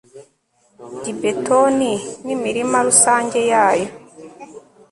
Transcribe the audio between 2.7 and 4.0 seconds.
rusange yayo